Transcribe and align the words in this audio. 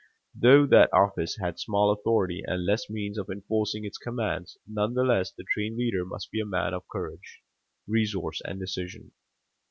Though 0.33 0.65
that 0.65 0.91
office 0.93 1.37
had 1.39 1.59
small 1.59 1.91
authority 1.91 2.41
and 2.43 2.65
less 2.65 2.89
means 2.89 3.19
of 3.19 3.29
enforcing 3.29 3.85
its 3.85 3.99
commands, 3.99 4.57
none 4.65 4.95
the 4.95 5.03
less 5.03 5.31
the 5.31 5.43
train 5.47 5.77
leader 5.77 6.03
must 6.03 6.31
be 6.31 6.39
a 6.39 6.43
man 6.43 6.73
of 6.73 6.87
courage, 6.91 7.41
resource 7.85 8.41
and 8.43 8.59
decision. 8.59 9.11